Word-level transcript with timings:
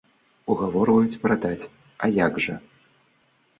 Угаворваюць 0.53 1.19
прадаць, 1.27 1.69
а 2.05 2.11
як 2.25 2.43
жа! 2.49 2.59